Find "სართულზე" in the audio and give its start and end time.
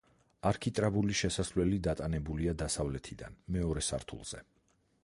3.91-4.45